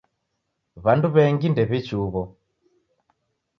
W'andu 0.83 1.07
w'engi 1.13 1.47
ndew'iichi 1.51 1.95
huw'o. 1.99 2.23